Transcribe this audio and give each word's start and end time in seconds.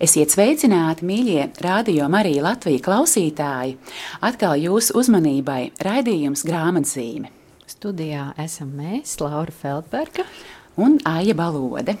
Esiet 0.00 0.32
sveicināti, 0.32 1.04
mīļie 1.04 1.42
radio 1.60 2.06
Marija 2.08 2.40
Latvijas 2.46 2.80
klausītāji! 2.86 3.74
Atkal 4.24 4.54
jūsu 4.56 4.94
uzmanībai 4.96 5.74
raidījums 5.84 6.40
grāmatzīme. 6.48 7.28
Studijā 7.68 8.30
esam 8.40 8.70
mēs, 8.78 9.18
Laura 9.20 9.52
Feldberga 9.52 10.24
un 10.80 10.96
Aija 11.04 11.36
Balode. 11.36 11.98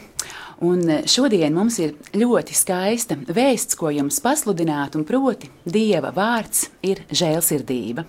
Un 0.64 0.80
šodien 1.04 1.52
mums 1.52 1.76
ir 1.84 1.92
ļoti 2.16 2.56
skaista 2.56 3.20
vēsts, 3.20 3.76
ko 3.76 3.92
jums 3.92 4.22
pasludināt, 4.24 4.96
un 4.96 5.04
proti, 5.04 5.52
Dieva 5.68 6.14
vārds 6.16 6.70
ir 6.80 7.04
žēlsirdība. 7.12 8.06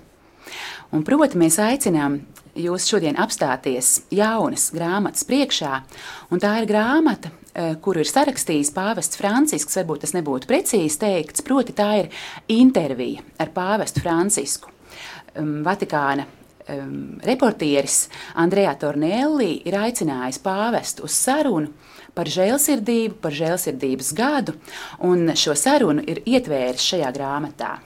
Un 0.96 1.04
proti, 1.04 1.36
mēs 1.44 1.60
aicinām 1.60 2.22
jūs 2.56 2.88
šodien 2.88 3.20
apstāties 3.20 4.06
jaunas 4.08 4.70
grāmatas 4.72 5.28
priekšā, 5.28 5.84
un 6.32 6.40
tā 6.40 6.62
ir 6.64 6.72
grāmata, 6.72 7.36
kuru 7.84 8.04
ir 8.04 8.08
sarakstījis 8.08 8.72
pāvests 8.76 9.20
Francisks, 9.20 9.76
varbūt 9.80 10.06
tas 10.06 10.16
nebūtu 10.16 10.48
precīzi 10.50 11.00
teikts, 11.02 11.44
proti 11.44 11.76
tā 11.76 11.90
ir 12.04 12.12
intervija 12.52 13.24
ar 13.42 13.52
pāvestu 13.56 14.04
Francisku. 14.04 14.72
Vatikāna 15.36 16.26
um, 16.26 17.20
reportieris 17.28 18.06
Andrejā 18.40 18.74
Tornelli 18.80 19.54
ir 19.68 19.78
aicinājis 19.80 20.42
pāvestu 20.44 21.08
uz 21.08 21.16
sarunu 21.16 21.72
par 22.16 22.28
žēlsirdību, 22.28 23.20
par 23.24 23.36
žēlsirdības 23.36 24.12
gadu, 24.18 24.58
un 25.08 25.32
šo 25.40 25.56
sarunu 25.56 26.04
ir 26.08 26.20
ietvēris 26.28 26.90
šajā 26.92 27.12
grāmatā. 27.16 27.78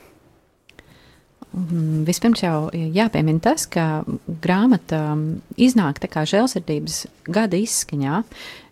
Vispirms 2.06 2.42
jau 2.44 2.68
jāpiemina 2.74 3.40
tas, 3.40 3.64
ka 3.72 4.04
grāmata 4.44 5.14
iznāk 5.62 6.02
tā 6.04 6.10
kā 6.12 6.26
žēlsirdības 6.28 7.06
gada 7.32 7.62
izskaņā, 7.62 8.24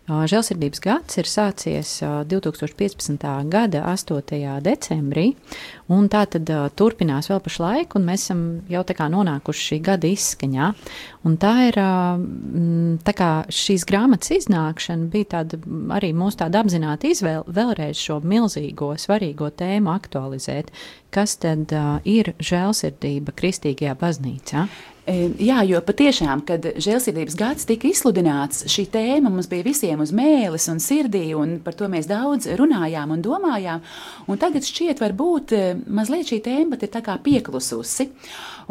Žēlsirdības 0.04 0.82
gads 0.84 1.16
ir 1.16 1.24
sācies 1.24 1.90
2015. 2.28 3.22
gada 3.48 3.80
8. 3.88 4.20
decembrī, 4.60 5.30
un 5.88 6.10
tā 6.12 6.26
tad 6.28 6.52
turpinās 6.76 7.30
vēl 7.32 7.40
pašu 7.40 7.64
laiku, 7.64 7.96
un 7.96 8.04
mēs 8.10 8.26
esam 8.26 8.42
jau 8.68 8.82
tā 8.84 8.98
kā 8.98 9.08
nonākuši 9.08 9.64
šī 9.70 9.80
gada 9.88 10.10
izskaņā. 10.12 10.68
Un 11.24 11.38
tā 11.40 11.54
ir, 11.70 11.80
tā 13.00 13.16
kā 13.16 13.30
šīs 13.48 13.88
grāmatas 13.88 14.34
iznākšana 14.36 15.08
bija 15.08 15.30
tāda 15.38 15.62
arī 15.96 16.12
mūsu 16.12 16.42
tāda 16.44 16.60
apzināta 16.60 17.08
izvēle 17.08 17.48
vēlreiz 17.48 17.96
šo 17.96 18.20
milzīgo, 18.20 18.92
svarīgo 19.00 19.48
tēmu 19.56 19.88
aktualizēt, 19.96 20.68
kas 21.16 21.38
tad 21.40 21.72
ir 22.04 22.34
žēlsirdība 22.44 23.32
kristīgajā 23.40 23.96
baznīcā. 24.04 24.68
Jā, 25.04 25.58
jo 25.68 25.82
patiešām, 25.84 26.40
kad 26.48 26.64
žēlsirdības 26.80 27.34
gads 27.36 27.66
tika 27.68 27.90
izsludināts, 27.90 28.62
šī 28.72 28.86
tēma 28.88 29.28
mums 29.28 29.50
bija 29.50 29.66
visiem 29.66 30.00
uz 30.00 30.14
mēles 30.16 30.64
un 30.72 30.80
sirdī, 30.80 31.26
un 31.36 31.58
par 31.64 31.76
to 31.76 31.90
mēs 31.92 32.08
daudz 32.08 32.48
runājām 32.56 33.12
un 33.12 33.24
domājām. 33.24 33.82
Un 34.32 34.40
tagad 34.40 34.64
šķiet, 34.64 35.02
varbūt 35.04 35.52
mazliet 35.92 36.32
šī 36.32 36.40
tēma 36.46 36.72
pat 36.72 36.86
ir 36.88 37.18
pieklususi. 37.28 38.08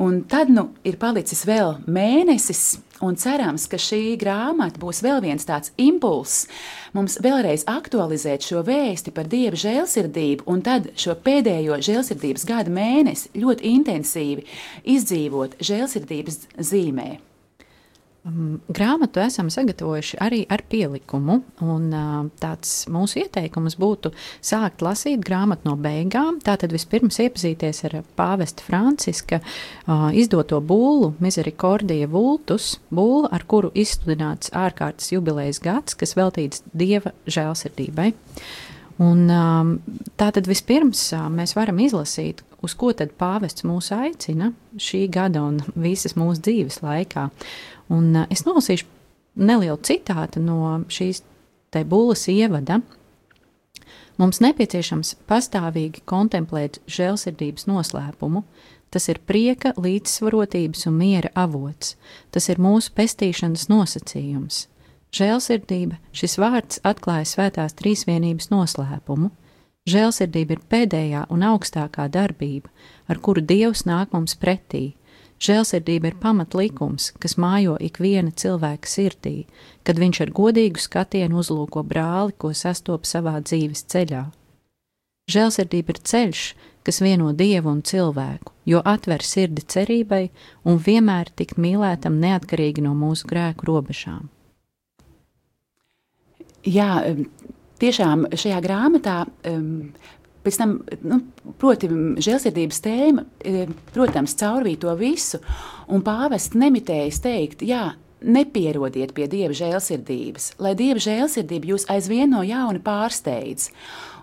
Un 0.02 0.24
tad 0.26 0.50
nu, 0.50 0.72
ir 0.82 0.98
palicis 0.98 1.46
vēl 1.46 1.76
mēnesis, 1.86 2.80
Un 3.04 3.18
cerams, 3.20 3.66
ka 3.68 3.76
šī 3.82 4.16
grāmata 4.20 4.80
būs 4.80 5.02
vēl 5.04 5.20
viens 5.26 5.44
tāds 5.48 5.74
impulss 5.82 6.46
mums 6.96 7.18
vēlreiz 7.24 7.66
aktualizēt 7.68 8.48
šo 8.48 8.62
vēsti 8.64 9.12
par 9.12 9.28
dieva 9.28 9.60
žēlsirdību, 9.60 10.48
un 10.48 10.64
tad 10.64 10.88
šo 10.96 11.18
pēdējo 11.26 11.82
žēlsirdības 11.84 12.48
gada 12.48 12.72
mēnesi 12.72 13.34
ļoti 13.44 13.76
intensīvi 13.76 14.48
izdzīvot 14.96 15.60
žēlsirdības 15.60 16.42
zīmē. 16.72 17.10
Um, 18.24 18.62
grāmatu 18.72 19.20
esam 19.20 19.50
sagatavojuši 19.52 20.16
arī 20.24 20.38
ar 20.48 20.62
pielikumu, 20.72 21.42
un 21.60 21.90
tāds 22.40 22.86
mūsu 22.88 23.20
ieteikums 23.20 23.76
būtu 23.76 24.14
sākt 24.40 24.80
lasīt 24.86 25.20
grāmatu 25.28 25.68
no 25.68 25.74
beigām. 25.76 26.38
Tātad 26.40 26.72
vispirms 26.72 27.20
iepazīties 27.20 27.84
ar 27.90 27.98
pāvesta 28.16 28.64
Franciska 28.64 29.42
izdoto 30.16 30.62
būlu 30.64 31.12
Misericordija 31.20 32.08
Vultus, 32.08 32.78
būlu, 32.96 33.28
ar 33.28 33.44
kuru 33.44 33.74
izsludināts 33.76 34.56
ārkārtas 34.56 35.12
jubilejas 35.12 35.60
gads, 35.60 36.00
kas 36.00 36.16
veltīts 36.16 36.64
Dieva 36.72 37.12
žēlsirdībai. 37.28 38.14
Un, 39.04 39.28
tā 40.16 40.32
tad 40.32 40.48
vispirms 40.48 41.10
mēs 41.34 41.58
varam 41.60 41.84
izlasīt, 41.84 42.40
uz 42.64 42.76
ko 42.80 42.94
tad 42.96 43.14
pāvests 43.20 43.66
mūs 43.68 43.92
aicina 43.96 44.52
šī 44.80 45.06
gada 45.12 45.44
un 45.46 45.62
visas 45.76 46.18
mūsu 46.20 46.44
dzīves 46.48 46.82
laikā. 46.84 47.30
Un 47.94 48.12
uh, 48.16 48.28
es 48.34 48.46
nolasīšu 48.48 48.90
nelielu 49.36 49.80
citātu 49.84 50.42
no 50.44 50.84
šīs 50.92 51.24
te 51.74 51.84
būlas 51.88 52.28
ievada. 52.32 52.82
Mums 54.22 54.40
nepieciešams 54.46 55.16
pastāvīgi 55.30 56.04
kontemplēt 56.10 56.80
žēlsirdības 56.86 57.66
noslēpumu. 57.70 58.44
Tas 58.94 59.10
ir 59.10 59.18
prieka, 59.26 59.72
līdzsvarotības 59.74 60.86
un 60.86 61.00
miera 61.00 61.32
avots. 61.34 61.96
Tas 62.30 62.46
ir 62.54 62.62
mūsu 62.62 62.94
pestīšanas 62.94 63.66
nosacījums. 63.72 64.68
Žēlsirdība 65.14 65.98
šis 66.14 66.38
vārds 66.42 66.82
atklāja 66.86 67.26
svētās 67.30 67.74
trīsvienības 67.78 68.52
noslēpumu. 68.54 69.32
Žēlsirdība 69.90 70.56
ir 70.56 70.62
pēdējā 70.72 71.26
un 71.34 71.42
augstākā 71.44 72.08
darbība, 72.12 72.70
ar 73.12 73.20
kuru 73.20 73.44
Dievs 73.44 73.84
nāk 73.84 74.14
mums 74.16 74.38
pretī, 74.40 74.94
Žēlsirdība 75.44 76.08
ir 76.08 76.20
pamatlikums, 76.24 77.10
kas 77.20 77.34
mājo 77.36 77.74
ikviena 77.84 78.32
cilvēka 78.32 78.88
sirdī, 78.88 79.34
kad 79.84 80.00
viņš 80.00 80.22
ar 80.24 80.32
godīgu 80.38 80.80
skatienu 80.80 81.42
uzlūko 81.42 81.84
brāli, 81.84 82.32
ko 82.40 82.54
sastopas 82.56 83.12
savā 83.12 83.34
dzīves 83.44 83.84
ceļā. 83.92 84.22
Žēlsirdība 85.34 85.96
ir 85.96 86.00
ceļš, 86.00 86.44
kas 86.88 87.02
vieno 87.04 87.34
dievu 87.36 87.74
un 87.74 87.82
cilvēku, 87.84 88.54
jo 88.72 88.80
atver 88.88 89.24
sirdi 89.24 89.66
cerībai 89.68 90.30
un 90.64 90.80
vienmēr 90.80 91.32
tikt 91.36 91.60
mīlētam 91.60 92.22
neatkarīgi 92.24 92.84
no 92.86 92.94
mūsu 92.96 93.28
grēku 93.28 93.68
robežām. 93.68 94.30
Jā, 96.64 97.02
tiešām 97.84 98.28
šajā 98.40 98.60
grāmatā 98.64 99.22
um, 99.52 99.94
Pēc 100.44 100.58
tam, 100.60 100.74
nu, 101.08 101.22
protams, 101.62 102.20
žēlsirdības 102.26 102.82
tēma, 102.84 103.24
e, 103.48 103.64
protams, 103.96 104.34
caurvīja 104.40 104.82
to 104.82 104.96
visu, 105.00 105.40
un 105.88 106.04
pāvests 106.04 106.58
nemitējas 106.60 107.22
teikt, 107.24 107.64
jā, 107.64 107.94
nepierodiet 108.24 109.14
pie 109.16 109.28
dieva 109.32 109.54
žēlsirdības, 109.58 110.54
lai 110.64 110.74
dieva 110.80 111.02
žēlsirdība 111.04 111.74
jūs 111.74 111.88
aizvien 111.92 112.34
no 112.34 112.44
jauna 112.48 112.82
pārsteidz. 112.84 113.70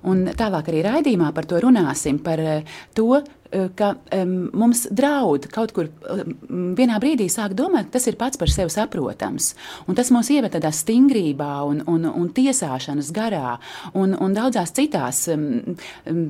Un 0.08 0.24
tālāk 0.32 0.70
arī 0.70 0.80
raidījumā 0.86 1.28
par 1.36 1.44
to 1.48 1.58
runāsim, 1.60 2.20
par 2.24 2.40
e, 2.40 2.54
to, 2.96 3.18
e, 3.20 3.66
ka 3.76 3.90
um, 4.16 4.30
mums 4.56 4.86
draud 4.96 5.44
kaut 5.52 5.74
kur 5.76 5.90
um, 5.90 6.70
vienā 6.78 6.96
brīdī 7.02 7.26
sāk 7.28 7.52
domāt, 7.58 7.90
ka 7.90 7.98
tas 7.98 8.08
ir 8.08 8.16
pats 8.20 8.40
par 8.40 8.48
sevi 8.52 8.72
saprotams. 8.72 9.50
Un 9.84 9.98
tas 9.98 10.08
mūs 10.14 10.32
ieved 10.32 10.56
tādā 10.56 10.72
stingrībā 10.72 11.52
un, 11.68 11.84
un, 11.84 12.08
un 12.08 12.32
tiesāšanas 12.32 13.12
garā 13.12 13.58
un, 13.92 14.16
un 14.16 14.36
daudzās 14.36 14.72
citās. 14.76 15.26
Um, 15.34 15.76
um, 16.08 16.24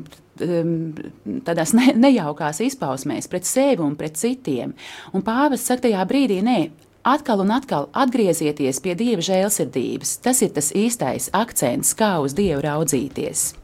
tādās 1.47 1.75
ne, 1.77 1.93
nejaukās 1.95 2.63
izpausmēs 2.67 3.31
pret 3.31 3.47
sevi 3.47 3.85
un 3.87 3.95
pret 3.99 4.19
citiem. 4.19 4.75
Un 5.15 5.23
pāvests 5.23 5.71
saka, 5.71 5.87
tajā 5.87 6.07
brīdī, 6.11 6.41
nē, 6.43 6.59
Atkal 7.03 7.41
un 7.41 7.49
atkal 7.55 7.87
atgriezieties 7.97 8.83
pie 8.85 8.93
dieva 8.93 9.25
žēlsirdības. 9.25 10.19
Tas 10.21 10.43
ir 10.45 10.53
tas 10.53 10.69
īstais 10.77 11.31
akcents, 11.33 11.95
kā 11.97 12.19
uz 12.21 12.37
dievu 12.37 12.61
raudzīties. 12.67 13.60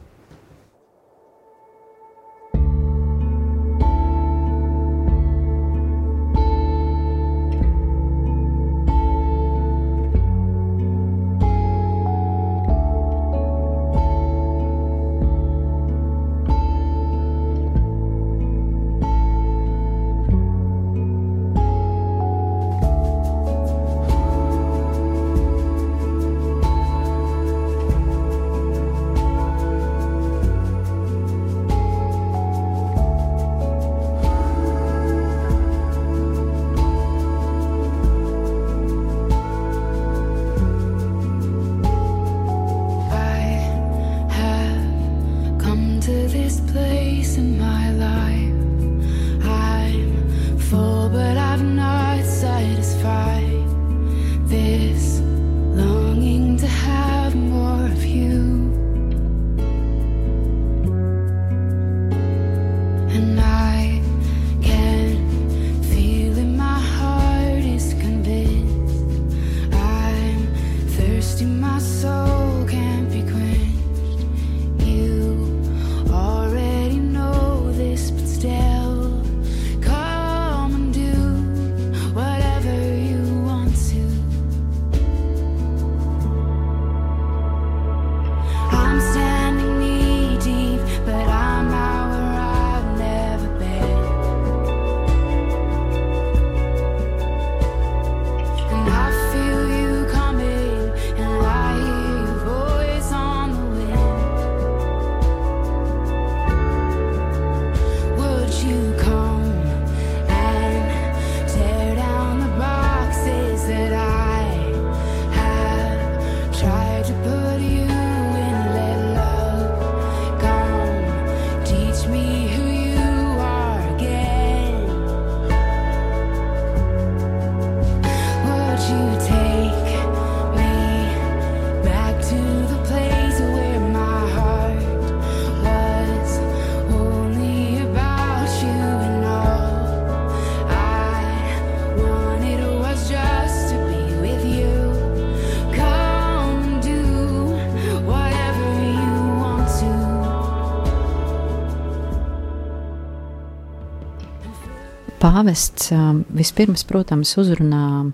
Pāvests 155.37 155.91
vispirms, 156.33 156.83
protams, 156.89 157.35
uzrunā 157.37 158.09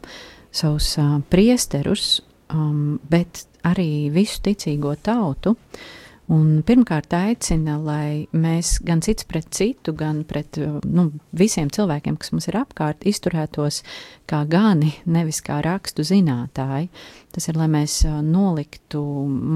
savus 0.54 0.90
priesterus, 1.32 2.22
bet 3.10 3.46
arī 3.64 4.12
visu 4.12 4.42
ticīgo 4.44 4.96
tautu. 5.00 5.56
Un 6.32 6.62
pirmkārt, 6.64 7.12
aicina, 7.18 7.74
lai 7.84 8.30
mēs 8.32 8.78
gan 8.88 9.02
cits 9.04 9.26
pret 9.28 9.50
citu, 9.52 9.92
gan 9.92 10.22
pret 10.24 10.56
nu, 10.88 11.10
visiem 11.36 11.68
cilvēkiem, 11.68 12.16
kas 12.16 12.32
mums 12.32 12.46
ir 12.48 12.56
apkārt, 12.62 13.02
izturētos 13.04 13.82
kā 14.32 14.46
gani, 14.48 14.94
nevis 15.04 15.42
kā 15.44 15.58
rakstu 15.66 16.06
zinātāji. 16.08 16.88
Tas 17.36 17.50
ir, 17.50 17.58
lai 17.60 17.68
mēs 17.74 17.98
noliktu 18.24 19.02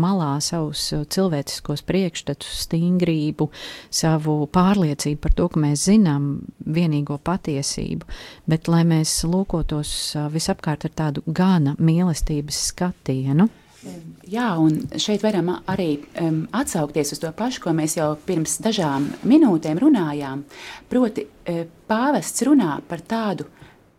malā 0.03 0.33
savus 0.43 0.89
cilvēciskos 1.15 1.85
priekšstatus, 1.87 2.65
stingrību, 2.65 3.47
savu 3.87 4.35
pārliecību 4.51 5.21
par 5.23 5.37
to, 5.39 5.47
ka 5.53 5.61
mēs 5.63 5.85
zinām 5.87 6.25
vienīgo 6.67 7.15
patiesību, 7.23 8.09
bet 8.49 8.67
lai 8.67 8.81
mēs 8.89 9.21
lūkotos 9.23 9.93
visapkārt 10.35 10.89
ar 10.89 10.97
tādu 10.99 11.23
gana 11.31 11.77
mīlestības 11.79 12.59
skatienu. 12.73 13.47
Jā, 14.27 14.47
un 14.59 14.81
šeit 14.99 15.21
varam 15.23 15.53
arī 15.71 16.01
um, 16.19 16.41
atsaukties 16.51 17.13
uz 17.15 17.19
to 17.23 17.29
pašu, 17.31 17.61
ko 17.63 17.71
mēs 17.75 17.93
jau 17.95 18.09
pirms 18.27 18.57
dažām 18.59 19.05
minūtēm 19.23 19.79
runājām. 19.79 20.41
Proti, 20.91 21.23
uh, 21.23 21.61
pāvests 21.87 22.43
runā 22.43 22.73
par 22.89 23.05
tādu 23.07 23.45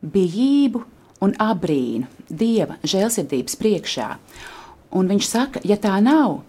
bijību 0.04 0.82
un 1.24 1.32
abrīnu 1.40 2.28
dieva 2.28 2.76
žēlsirdības 2.84 3.56
priekšā. 3.62 4.10
Un 5.00 5.08
viņš 5.08 5.30
saka, 5.30 5.62
ja 5.64 5.78
tā 5.80 5.94
nav, 6.04 6.42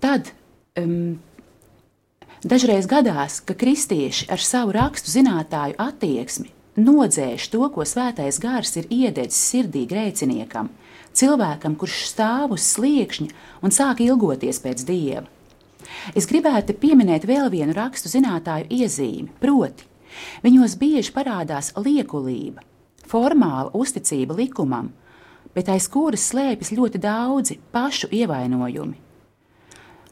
tad 0.00 0.32
um, 0.80 1.18
dažreiz 2.40 2.88
gadās, 2.88 3.42
ka 3.44 3.52
kristieši 3.52 4.30
ar 4.32 4.40
savu 4.40 4.72
rakstu 4.78 5.12
zinātāju 5.12 5.76
attieksmi 5.76 6.54
nodzēš 6.80 7.50
to, 7.52 7.68
ko 7.68 7.84
svētais 7.84 8.40
gars 8.40 8.78
ir 8.80 8.88
iededzis 8.88 9.44
sirdī 9.52 9.84
grēciniekam– 9.92 10.72
cilvēkam, 11.18 11.76
kurš 11.78 12.02
stāv 12.10 12.54
uz 12.56 12.66
sliekšņa 12.74 13.30
un 13.64 13.74
sāk 13.74 14.02
ilgoties 14.04 14.60
pēc 14.64 14.84
dieva. 14.88 15.26
Es 16.16 16.28
gribētu 16.28 16.76
pieminēt 16.80 17.26
vēl 17.28 17.50
vienu 17.52 17.74
rakstu 17.76 18.10
zinātāju 18.12 18.68
iezīmi, 18.72 19.30
proti, 19.40 19.86
viņos 20.44 20.76
bieži 20.80 21.14
parādās 21.14 21.72
liekulība, 21.78 22.64
formāla 23.08 23.72
uzticība 23.76 24.36
likumam, 24.38 24.90
bet 25.54 25.70
aiz 25.70 25.88
kuras 25.88 26.26
slēpjas 26.32 26.74
ļoti 26.74 27.00
daudzi 27.02 27.58
pašu 27.72 28.10
ievainojumi. 28.12 29.00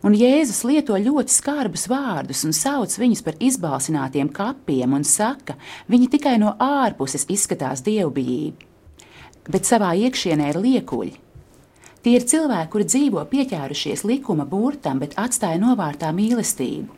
Un 0.02 0.16
Jēzus 0.18 0.64
lieto 0.66 0.96
ļoti 0.98 1.30
skarbus 1.30 1.86
vārdus 1.86 2.40
un 2.42 2.54
sauc 2.56 2.90
viņus 2.98 3.22
par 3.22 3.36
izbalsinātiem 3.38 4.32
kapiem 4.34 4.96
un 4.98 5.06
saka, 5.06 5.54
viņi 5.86 6.10
tikai 6.16 6.34
no 6.42 6.56
ārpuses 6.58 7.28
izskatās 7.30 7.84
dievbijīgi 7.86 8.71
bet 9.48 9.68
savā 9.68 9.92
iekšienē 9.98 10.52
ir 10.52 10.60
liekuļi. 10.62 11.14
Tie 12.02 12.16
ir 12.18 12.26
cilvēki, 12.26 12.70
kuri 12.70 12.86
dzīvo 12.88 13.22
pieķērušies 13.30 14.02
likuma 14.08 14.46
burtam, 14.48 14.98
bet 14.98 15.14
atstāja 15.20 15.60
novārtā 15.62 16.10
mīlestību. 16.14 16.90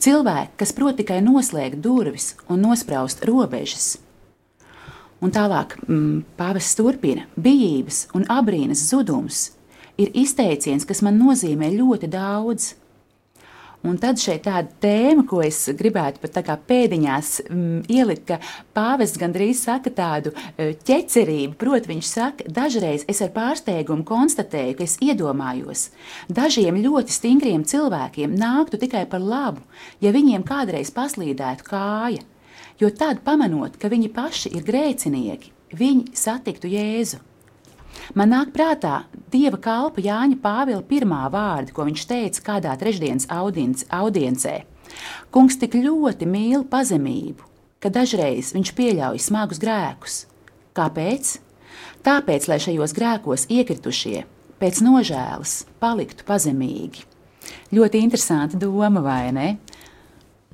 Cilvēki, 0.00 0.54
kas 0.56 0.72
prot 0.74 0.96
tikai 0.98 1.18
noslēgt 1.22 1.82
durvis 1.84 2.32
un 2.48 2.62
nospraust 2.64 3.24
robežas. 3.28 3.98
Un 5.20 5.34
tālāk 5.34 5.74
mm, 5.84 6.22
pāvests 6.38 6.78
turpina: 6.78 7.26
bijības 7.36 8.06
un 8.14 8.24
abrīnas 8.30 8.84
zudums 8.88 9.50
ir 9.98 10.14
izteiciens, 10.14 10.86
kas 10.86 11.02
man 11.02 11.18
nozīmē 11.20 11.72
ļoti 11.74 12.10
daudz. 12.10 12.72
Un 13.86 13.94
tad 14.02 14.18
šeit 14.18 14.42
tāda 14.42 14.72
tēma, 14.82 15.22
ko 15.28 15.38
es 15.46 15.60
gribētu 15.78 16.18
pat 16.22 16.32
tā 16.34 16.42
kā 16.46 16.56
pēdiņās 16.68 17.28
mm, 17.44 17.84
ielikt, 17.94 18.24
ka 18.26 18.38
pāvests 18.74 19.20
gandrīz 19.20 19.60
saka 19.62 19.92
tādu 19.94 20.32
e, 20.34 20.72
ķecerību, 20.88 21.54
proti 21.60 21.92
viņš 21.92 22.08
saka, 22.10 22.48
dažreiz 22.56 23.06
es 23.06 23.22
ar 23.22 23.30
pārsteigumu 23.36 24.02
konstatēju, 24.08 24.80
ka 24.80 24.86
es 24.88 24.96
iedomājos, 25.04 25.84
dažiem 26.26 26.80
ļoti 26.82 27.14
stingriem 27.14 27.62
cilvēkiem 27.70 28.34
nāktu 28.34 28.82
tikai 28.82 29.04
par 29.10 29.22
labu, 29.22 29.62
ja 30.02 30.10
viņiem 30.16 30.42
kādreiz 30.48 30.90
paslīdētu 30.94 31.70
kāja, 31.70 32.26
jo 32.82 32.90
tad 32.90 33.22
pamanot, 33.22 33.78
ka 33.78 33.92
viņi 33.94 34.10
paši 34.10 34.56
ir 34.58 34.66
grēcinieki, 34.66 35.54
viņi 35.78 36.18
satiktu 36.18 36.74
Jēzu. 36.74 37.22
Man 38.18 38.32
nāk 38.32 38.52
prātā 38.54 39.02
dieva 39.32 39.58
kalpa 39.60 40.02
Jāņa 40.04 40.38
Pāvila 40.42 40.84
pirmā 40.86 41.24
vārdi, 41.32 41.74
ko 41.74 41.86
viņš 41.88 42.06
teica 42.08 42.44
kādā 42.52 42.74
trešdienas 42.80 43.28
audienc, 43.32 43.84
audiencē. 43.92 44.62
Kungs 45.34 45.58
tik 45.60 45.76
ļoti 45.76 46.28
mīl 46.28 46.64
pazemību, 46.70 47.44
ka 47.82 47.92
dažreiz 47.92 48.54
viņš 48.56 48.72
pieļauj 48.78 49.20
smagus 49.22 49.60
grēkus. 49.62 50.22
Kāpēc? 50.78 51.36
Tāpēc, 52.06 52.48
lai 52.48 52.58
šajos 52.62 52.94
grēkos 52.96 53.46
iekritušie 53.52 54.24
pēc 54.58 54.80
nožēlas 54.82 55.62
paliktu 55.82 56.26
pazemīgi. 56.26 57.04
Ļoti 57.74 58.00
interesanta 58.02 58.58
doma, 58.60 59.02
vai 59.04 59.28
ne? 59.34 59.48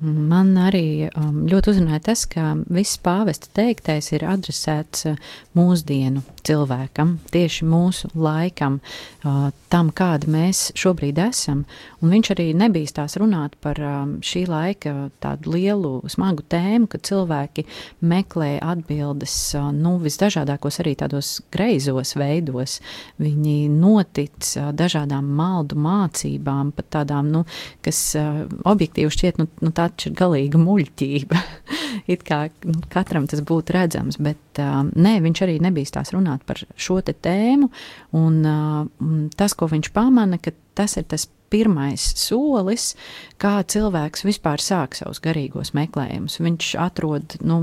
Man 0.03 0.57
arī 0.59 1.07
um, 1.15 1.45
ļoti 1.47 1.71
uzrunāja 1.71 2.01
tas, 2.09 2.25
ka 2.27 2.49
viss 2.67 2.97
pāvesta 2.99 3.47
teiktais 3.55 4.09
ir 4.11 4.25
adresēts 4.27 5.05
uh, 5.07 5.19
mūsdienu 5.55 6.19
cilvēkam, 6.43 7.13
tieši 7.31 7.63
mūsu 7.63 8.09
laikam, 8.11 8.81
uh, 9.23 9.53
tam, 9.71 9.93
kādi 9.95 10.27
mēs 10.33 10.65
šobrīd 10.75 11.21
esam. 11.23 11.61
Un 12.03 12.11
viņš 12.11 12.31
arī 12.35 12.49
nebīstās 12.59 13.15
runāt 13.21 13.55
par 13.63 13.79
um, 13.79 14.11
šī 14.19 14.43
laika 14.51 14.93
tādu 15.23 15.53
lielu, 15.55 15.93
smagu 16.11 16.43
tēmu, 16.43 16.89
ka 16.91 16.99
cilvēki 16.99 17.63
meklē 18.03 18.57
atbildes 18.67 19.37
uh, 19.55 19.71
nu, 19.71 19.95
visdažādākos, 20.03 20.81
arī 20.83 20.97
tādos 20.99 21.37
greizos 21.55 22.17
veidos. 22.19 22.81
Viņi 23.23 23.71
notic 23.71 24.51
uh, 24.57 24.73
dažādām 24.75 25.31
maldu 25.39 25.79
mācībām, 25.79 26.75
pat 26.75 26.91
tādām, 26.99 27.31
nu, 27.31 27.45
kas 27.87 28.03
uh, 28.19 28.43
objektīvi 28.67 29.15
šķiet, 29.15 29.39
nu, 29.39 29.47
nu 29.63 29.71
tā 29.71 29.84
taču 29.93 30.11
ir 30.11 30.17
galīga 30.19 30.61
muļķība. 30.61 31.43
It 32.11 32.25
kā 32.27 32.45
nu, 32.67 32.81
katram 32.91 33.25
tas 33.31 33.41
būtu 33.45 33.75
redzams, 33.75 34.19
bet 34.21 34.61
uh, 34.61 34.83
nē, 34.89 35.17
viņš 35.25 35.41
arī 35.45 35.59
nebīstās 35.63 36.13
runāt 36.15 36.43
par 36.45 36.61
šo 36.75 36.99
tēmu. 37.05 37.71
Un, 38.17 38.41
uh, 38.45 39.29
tas, 39.37 39.55
ko 39.57 39.69
viņš 39.71 39.91
pamana, 39.95 40.41
ka 40.41 40.53
tas 40.75 40.97
ir 40.99 41.07
tas 41.09 41.27
pirmais 41.55 42.03
solis, 42.19 42.93
kā 43.41 43.59
cilvēks 43.69 44.25
vispār 44.27 44.61
sāk 44.63 44.97
savus 44.97 45.21
garīgos 45.23 45.73
meklējumus. 45.77 46.39
Viņš 46.43 46.71
atrod, 46.81 47.37
nu, 47.45 47.59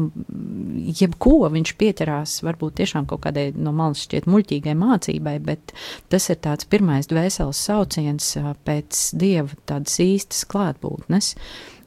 jebko, 1.00 1.42
viņš 1.52 1.74
pieķerās 1.80 2.38
varbūt 2.46 2.78
tiešām 2.80 3.08
kaut 3.10 3.24
kādai 3.26 3.50
no 3.56 3.74
malas 3.76 4.04
šķiet 4.06 4.28
muļķīgai 4.30 4.76
mācībai, 4.78 5.36
bet 5.44 5.74
tas 6.12 6.30
ir 6.32 6.40
tāds 6.44 6.68
pirmais 6.70 7.10
dvēseles 7.10 7.62
sauciens 7.68 8.32
pēc 8.66 9.04
dieva 9.18 9.60
tādas 9.68 9.98
īstas 10.02 10.46
klātbūtnes. 10.48 11.34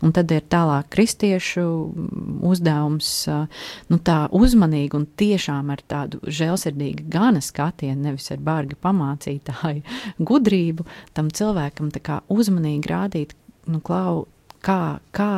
Un 0.04 0.12
tad 0.16 0.32
ir 0.36 0.44
tālāk 0.52 0.90
kristiešu 0.94 1.64
uzdevums, 2.46 3.10
nu, 3.92 4.00
tā 4.04 4.18
uzmanīgi 4.36 4.98
un 4.98 5.08
tiešām 5.20 5.72
ar 5.74 5.84
tādu 5.88 6.20
žēlsirdīgu 6.28 7.08
gana 7.14 7.42
skatienu, 7.44 8.10
nevis 8.10 8.28
ar 8.36 8.44
bargi 8.44 8.78
pamācītāju 8.82 9.84
gudrību, 10.30 10.88
tam 11.16 11.32
cilvēkam 11.32 11.92
tā 11.96 12.04
kā 12.04 12.22
uzmanīgi 12.34 12.92
rādīt, 12.92 13.36
nu, 13.72 13.80
klau, 13.86 14.26
kā, 14.66 15.00
kā 15.16 15.32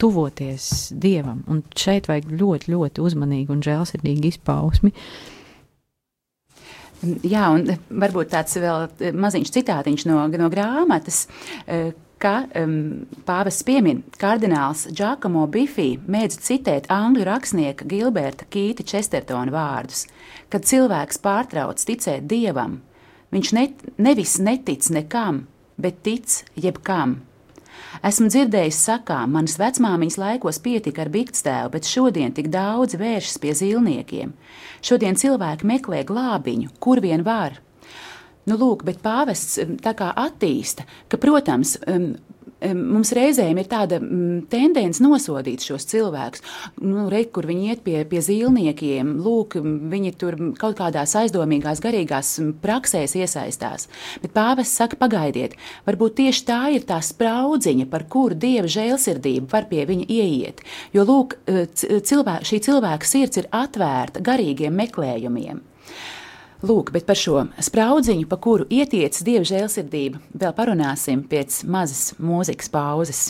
tuvoties 0.00 0.90
dievam. 0.92 1.42
Un 1.50 1.62
šeit 1.76 2.08
vajag 2.10 2.30
ļoti, 2.32 2.72
ļoti 2.74 3.04
uzmanīgu 3.04 3.54
un 3.56 3.64
žēlsirdīgu 3.64 4.32
izpausmi. 4.32 4.94
Jā, 7.22 7.44
un 7.54 7.68
varbūt 8.02 8.32
tāds 8.32 8.58
vēl 8.58 8.88
maziņš 9.14 9.52
citātiņš 9.54 10.08
no, 10.10 10.24
no 10.34 10.48
grāmatas, 10.50 11.28
ka 12.22 12.34
um, 12.58 13.06
pāvests 13.26 13.64
piemin 13.66 14.02
kardināls 14.20 14.86
Giacomo 14.90 15.46
Bifī 15.50 15.92
mēdz 16.10 16.40
citēt 16.44 16.88
angļu 16.92 17.26
rakstnieka 17.28 17.86
Gilberta 17.88 18.48
Kīta 18.50 18.86
Čestertona 18.86 19.54
vārdus, 19.54 20.06
kad 20.52 20.66
cilvēks 20.68 21.22
pārtrauc 21.24 21.82
ticēt 21.84 22.26
dievam. 22.30 22.80
Viņš 23.34 23.54
ne, 23.56 23.64
nevis 24.00 24.38
netic 24.40 24.88
nekam, 24.94 25.46
bet 25.76 26.02
tic 26.06 26.40
jebkam. 26.56 27.20
Esmu 28.04 28.28
dzirdējis 28.32 28.80
sakām, 28.88 29.32
manas 29.36 29.56
vecmāmiņas 29.60 30.18
laikos 30.20 30.58
pietika 30.64 31.04
ar 31.04 31.12
bikstēvu, 31.14 31.70
bet 31.76 31.88
šodien 31.88 32.34
tik 32.34 32.50
daudz 32.52 32.98
vēršas 32.98 33.38
pie 33.42 33.54
zīlniekiem. 33.56 34.34
Šodien 34.84 35.18
cilvēki 35.18 35.68
meklē 35.68 36.02
glābiņu, 36.08 36.74
kur 36.82 37.02
vien 37.04 37.24
var– 37.26 37.60
Nu, 38.48 38.56
lūk, 38.56 38.86
bet 38.88 39.02
pāvests 39.04 39.58
tā 39.84 39.92
kā 39.98 40.12
attīsta, 40.16 40.86
ka, 41.10 41.20
protams, 41.20 41.76
mums 42.74 43.12
reizēm 43.14 43.58
ir 43.60 43.68
tāda 43.70 43.98
tendence 44.50 45.02
nosodīt 45.02 45.62
šos 45.66 45.86
cilvēkus. 45.90 46.42
Nu, 46.82 47.06
Reiz, 47.12 47.28
kur 47.34 47.46
viņi 47.48 47.70
iet 47.70 47.82
pie, 47.86 48.00
pie 48.08 48.22
zīlniekiem, 48.24 49.14
lūk, 49.22 49.58
viņi 49.92 50.12
tur 50.18 50.38
kaut 50.58 50.78
kādās 50.80 51.14
aizdomīgās, 51.20 51.82
garīgās 51.84 52.34
praksēs 52.62 53.14
iesaistās. 53.20 53.88
Bet 54.24 54.34
pāvests 54.36 54.78
saka, 54.80 54.98
pagaidiet, 54.98 55.54
varbūt 55.86 56.18
tieši 56.22 56.44
tā 56.48 56.60
ir 56.74 56.86
tā 56.88 57.00
spraudziņa, 57.04 57.88
par 57.90 58.08
kuru 58.10 58.38
dieva 58.38 58.70
žēlsirdība 58.70 59.52
var 59.52 59.70
pie 59.70 59.86
viņa 59.88 60.08
ieiet. 60.08 60.62
Jo 60.96 61.06
lūk, 61.08 61.38
cilvēka, 61.78 62.42
šī 62.48 62.62
cilvēka 62.68 63.08
sirds 63.08 63.42
ir 63.42 63.50
atvērta 63.54 64.24
garīgiem 64.24 64.74
meklējumiem. 64.82 65.62
Lūk, 66.58 66.88
bet 66.90 67.04
par 67.06 67.14
šo 67.14 67.44
spraudziņu, 67.62 68.26
pa 68.26 68.34
kuru 68.42 68.64
ietiec 68.66 69.14
dieva 69.22 69.46
žēlsirdība, 69.46 70.18
vēl 70.34 70.54
parunāsim 70.56 71.22
pēc 71.30 71.60
mazas 71.70 72.16
mūzikas 72.18 72.72
pauzes. 72.74 73.20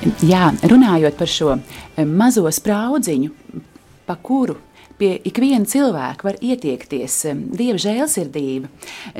Jā, 0.00 0.46
runājot 0.64 1.16
par 1.20 1.28
šo 1.28 1.54
eh, 1.58 2.06
mazo 2.08 2.48
spraudziņu, 2.48 3.30
pa 4.08 4.16
kuru 4.16 4.56
pie 5.00 5.14
ikviena 5.28 5.68
cilvēka 5.68 6.26
var 6.26 6.38
ietiekties 6.44 7.16
um, 7.30 7.42
dieva 7.56 7.80
žēlsirdība. 7.80 8.68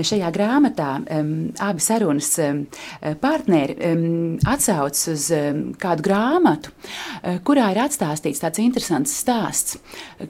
Šajā 0.04 0.28
grāmatā 0.34 0.88
um, 1.00 1.30
abi 1.60 1.84
sarunas 1.84 2.30
um, 2.44 2.62
partneri 3.22 3.76
um, 3.88 4.04
atsaucas 4.48 5.06
uz 5.12 5.28
um, 5.36 5.62
kādu 5.80 6.04
grāmatu, 6.04 6.72
uh, 6.72 7.40
kurā 7.46 7.70
ir 7.72 7.82
atstāstīts 7.86 8.42
tāds 8.44 8.60
interesants 8.62 9.16
stāsts, 9.22 9.78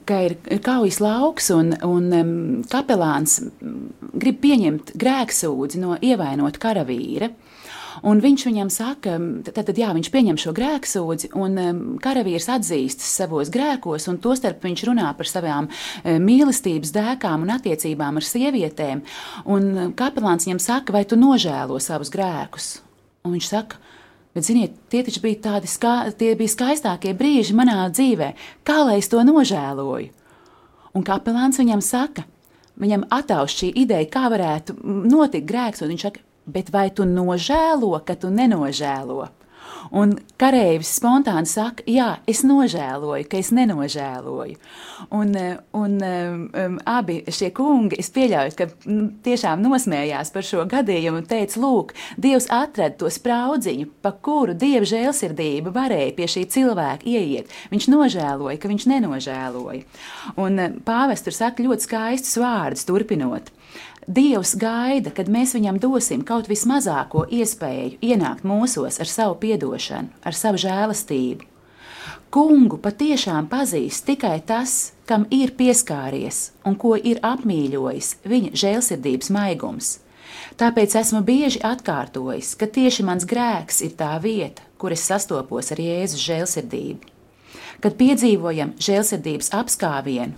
ka 0.07 0.21
ir 0.29 0.37
kaujas 0.63 1.01
lauks 1.03 1.51
un, 1.55 1.75
un 1.87 2.11
um, 2.15 2.33
kapelāns 2.71 3.41
grib 4.11 4.39
pieņemt 4.43 4.95
grēksūdzi 4.99 5.83
no 5.83 5.99
ievainota 5.99 6.63
karavīra. 6.63 7.31
Un 8.07 8.21
viņš 8.23 8.45
viņam 8.47 8.71
saka, 8.73 9.17
tad, 9.47 9.63
tad 9.67 9.77
jā, 9.77 9.91
viņš 9.95 10.09
pieņem 10.13 10.39
šo 10.41 10.53
grēksūdzi, 10.57 11.31
un 11.37 11.97
karavīrs 12.03 12.49
atzīstas 12.55 13.11
savos 13.19 13.51
grēkos, 13.53 14.07
un 14.11 14.19
tostarp 14.23 14.63
viņš 14.65 14.85
runā 14.89 15.11
par 15.17 15.29
savām 15.29 15.67
um, 15.67 16.25
mīlestības 16.25 16.93
dēkām 16.95 17.45
un 17.45 17.53
attiecībām 17.57 18.19
ar 18.21 18.27
sievietēm. 18.27 19.03
Un 19.51 19.69
um, 19.71 19.93
kapelāns 19.97 20.47
viņam 20.47 20.63
saka, 20.63 20.95
vai 20.95 21.05
tu 21.05 21.19
nožēlo 21.19 21.79
savus 21.83 22.13
grēkus? 22.13 22.73
Un 23.25 23.37
viņš 23.37 23.53
saka, 23.53 23.81
Bet, 24.31 24.45
ziniet, 24.47 24.77
tie 24.87 25.01
taču 25.03 25.19
bija 25.19 25.41
tādi 25.43 25.67
ska 25.67 26.05
tie 26.15 26.29
bija 26.39 26.53
skaistākie 26.53 27.11
brīži 27.19 27.51
manā 27.51 27.89
dzīvē. 27.91 28.29
Kā 28.63 28.77
lai 28.87 29.01
es 29.01 29.11
to 29.11 29.19
nožēloju? 29.27 30.07
Un 30.95 31.03
kapelāns 31.07 31.59
viņam 31.59 31.83
saka, 31.83 32.23
viņam 32.79 33.03
atauž 33.11 33.51
šī 33.59 33.73
ideja, 33.83 34.07
kā 34.11 34.29
varētu 34.31 34.77
notikt 35.11 35.49
grēks, 35.49 35.83
un 35.83 35.91
viņš 35.91 36.05
saka, 36.07 36.23
bet 36.53 36.71
vai 36.73 36.89
tu 36.95 37.07
nožēlo, 37.07 37.95
ka 38.05 38.15
tu 38.19 38.33
nenožēlo? 38.33 39.29
Un 39.89 40.13
karavīrs 40.39 40.91
spontāni 40.99 41.49
saka, 41.49 41.83
jā, 41.89 42.13
es 42.29 42.43
nožēloju, 42.47 43.25
ka 43.29 43.39
es 43.41 43.49
nenožēloju. 43.55 44.57
Un, 45.17 45.33
un 45.77 45.95
um, 46.05 46.77
abi 46.87 47.17
šie 47.33 47.49
kungi, 47.55 47.97
es 48.01 48.11
pieļauju, 48.13 48.55
ka 48.57 48.67
nu, 48.87 49.09
tiešām 49.25 49.63
nosmējās 49.65 50.31
par 50.35 50.47
šo 50.47 50.65
gadījumu 50.69 51.23
un 51.23 51.29
teica, 51.29 51.59
lūk, 51.63 51.95
Dievs 52.21 52.47
atrada 52.53 52.95
to 53.01 53.09
spraudziņu, 53.11 53.89
pa 54.05 54.13
kuru 54.13 54.55
Dieva 54.57 54.87
žēlsirdība 54.87 55.73
varēja 55.75 56.15
pie 56.17 56.29
šī 56.29 56.45
cilvēka 56.53 57.07
ieiet. 57.09 57.51
Viņš 57.73 57.89
nožēloja, 57.91 58.59
ka 58.61 58.71
viņš 58.71 58.87
nenožēloja. 58.93 59.83
Un 60.39 60.61
pāvests 60.85 61.27
tur 61.27 61.35
saka 61.35 61.65
ļoti 61.65 61.89
skaistus 61.89 62.37
vārdus 62.41 62.87
turpinot. 62.87 63.51
Dievs 64.07 64.55
gaida, 64.57 65.11
kad 65.13 65.29
mēs 65.29 65.53
viņam 65.53 65.77
dosim 65.77 66.23
kaut 66.25 66.47
vismazāko 66.49 67.27
iespēju 67.29 67.99
ienākt 68.01 68.41
mūsos 68.47 68.97
ar 68.97 69.09
savu 69.09 69.37
atdošanu, 69.37 70.09
ar 70.25 70.33
savu 70.33 70.57
žēlastību. 70.57 71.45
Kungu 72.31 72.79
patiešām 72.81 73.45
pazīst 73.51 74.07
tikai 74.07 74.39
tas, 74.47 74.93
kam 75.05 75.27
ir 75.29 75.51
pieskāries 75.53 76.51
un 76.65 76.77
ko 76.79 76.95
ir 76.95 77.19
apmīļojis 77.21 78.15
viņa 78.25 78.55
žēlsirdības 78.63 79.29
maigums. 79.35 79.99
Tāpēc 80.57 80.95
esmu 80.97 81.21
bieži 81.27 81.61
atkārtojis, 81.61 82.55
ka 82.55 82.65
tieši 82.65 83.05
mans 83.05 83.27
grēks 83.27 83.83
ir 83.85 83.93
tā 83.99 84.15
vieta, 84.23 84.63
kur 84.79 84.95
es 84.95 85.03
sastopos 85.05 85.69
ar 85.75 85.83
Jēzus 85.83 86.23
žēlsirdību. 86.23 87.11
Kad 87.83 87.99
piedzīvojam 87.99 88.73
žēlsirdības 88.81 89.51
apskāvienu, 89.61 90.33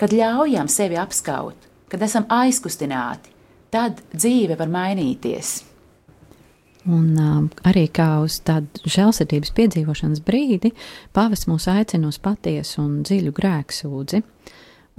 kad 0.00 0.16
ļaujam 0.16 0.72
sevi 0.72 0.98
apskaut, 0.98 1.68
kad 1.92 2.02
esam 2.02 2.26
aizkustināti, 2.32 3.32
tad 3.74 4.02
dzīve 4.14 4.58
var 4.58 4.70
mainīties. 4.72 5.56
Un 6.86 7.06
uh, 7.18 7.38
arī 7.66 7.88
kā 7.90 8.08
uz 8.22 8.38
tādu 8.46 8.86
žēlsirdības 8.86 9.50
piedzīvošanas 9.56 10.22
brīdi, 10.26 10.70
pāvis 11.16 11.48
mūs 11.50 11.66
aicina 11.72 12.12
uz 12.12 12.20
patiesu 12.22 12.84
un 12.84 13.00
dziļu 13.06 13.34
grēksūdzi. 13.34 14.22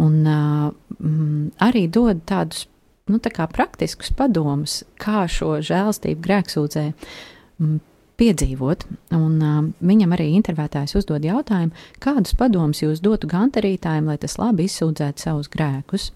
Un 0.03 0.17
mm, 0.27 1.53
arī 1.63 1.87
dod 1.89 2.19
tādus 2.29 2.67
nu, 3.09 3.19
tā 3.23 3.47
praktiskus 3.49 4.11
padomus, 4.15 4.81
kā 4.99 5.23
šo 5.31 5.57
žēlstību 5.65 6.21
grēksūdzē 6.27 6.83
mm, 6.91 7.79
piedzīvot. 8.17 8.85
Un, 9.15 9.37
uh, 9.41 9.59
viņam 9.79 10.15
arī 10.17 10.31
intervētājs 10.37 10.97
uzdod 10.99 11.25
jautājumu, 11.25 11.75
kādus 12.03 12.35
padomus 12.37 12.81
jūs 12.83 13.01
dotu 13.03 13.29
gandarītājiem, 13.31 14.09
lai 14.09 14.17
tas 14.21 14.37
labi 14.41 14.67
izsūdzētu 14.67 15.23
savus 15.27 15.51
grēkus. 15.53 16.11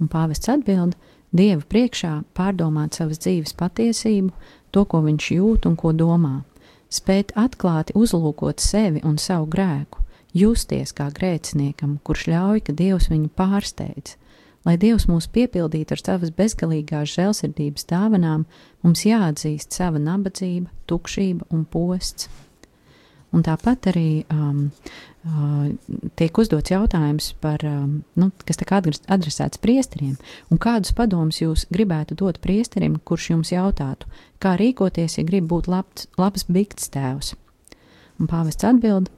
Un 0.00 0.10
pāvests 0.12 0.50
atbild: 0.52 0.96
Dieva 1.34 1.62
priekšā 1.66 2.20
pārdomāt 2.38 2.98
savas 2.98 3.22
dzīves 3.22 3.56
patiesību, 3.58 4.30
to, 4.70 4.84
ko 4.84 5.02
viņš 5.06 5.30
jūt 5.34 5.68
un 5.70 5.78
ko 5.78 5.94
domā, 5.94 6.42
spēt 6.90 7.34
atklāti 7.38 7.94
uzlūkot 7.98 8.62
sevi 8.62 9.02
un 9.06 9.18
savu 9.18 9.48
grēku, 9.50 10.02
justies 10.34 10.94
kā 10.94 11.08
grēciniekam, 11.14 11.98
kurš 12.06 12.28
ļauj, 12.30 12.66
ka 12.66 12.76
Dievs 12.78 13.10
viņu 13.10 13.32
pārsteidz. 13.38 14.16
Lai 14.64 14.78
Dievs 14.80 15.04
mūs 15.10 15.26
piepildītu 15.28 15.92
ar 15.92 16.00
savas 16.00 16.32
bezgalīgās 16.32 17.12
žēlsirdības 17.18 17.84
dāvanām, 17.90 18.46
mums 18.84 19.04
jāatzīst 19.04 19.76
sava 19.76 20.00
nabadzība, 20.00 20.72
tukšība 20.88 21.50
un 21.52 21.66
posts. 21.68 22.30
Un 23.34 23.42
tāpat 23.42 23.88
arī 23.90 24.22
um, 24.30 24.68
uh, 25.26 25.66
tiek 26.16 26.38
uzdots 26.38 26.70
jautājums, 26.70 27.32
par, 27.42 27.64
um, 27.66 27.96
nu, 28.20 28.28
kas 28.46 28.60
tiek 28.60 28.70
adresēts 28.78 29.60
priesteriem, 29.60 30.14
kādus 30.62 30.94
padomus 30.94 31.42
jūs 31.42 31.66
gribētu 31.74 32.14
dot 32.20 32.38
priesterim, 32.44 33.00
kurš 33.02 33.32
jums 33.32 33.50
jautātu, 33.50 34.06
kā 34.38 34.54
rīkoties, 34.60 35.18
ja 35.18 35.26
grib 35.26 35.50
būt 35.50 35.68
labs, 35.68 36.06
labs 36.20 36.46
bikts 36.46 36.92
tēvs. 36.94 37.34
Un 38.22 38.30
pāvests 38.30 38.64
atbild: 38.70 39.10